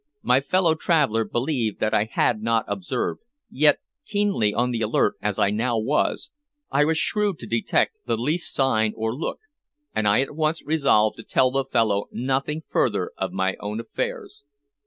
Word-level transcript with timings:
My 0.23 0.39
fellow 0.41 0.73
traveler 0.73 1.23
believed 1.23 1.79
that 1.79 1.93
I 1.93 2.05
had 2.05 2.41
not 2.41 2.65
observed, 2.67 3.21
yet, 3.51 3.77
keenly 4.03 4.51
on 4.51 4.71
the 4.71 4.81
alert 4.81 5.13
as 5.21 5.37
I 5.37 5.51
now 5.51 5.77
was, 5.77 6.31
I 6.71 6.85
was 6.85 6.97
shrewd 6.97 7.37
to 7.37 7.45
detect 7.45 7.97
the 8.07 8.17
least 8.17 8.51
sign 8.51 8.93
or 8.95 9.13
look, 9.13 9.41
and 9.93 10.07
I 10.07 10.21
at 10.21 10.33
once 10.35 10.65
resolved 10.65 11.17
to 11.17 11.23
tell 11.23 11.51
the 11.51 11.65
fellow 11.65 12.05
nothing 12.11 12.63
further 12.67 13.11
of 13.15 13.31
my 13.31 13.55
own 13.59 13.79
affairs. 13.79 14.43